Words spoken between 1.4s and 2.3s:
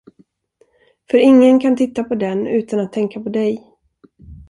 kan titta på